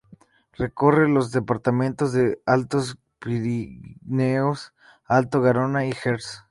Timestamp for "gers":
5.91-6.39